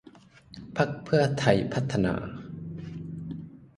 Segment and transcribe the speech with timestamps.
[0.75, 2.15] พรรคเพื่อไทยพัฒนา